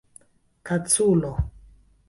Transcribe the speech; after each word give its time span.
kaculo 0.67 1.31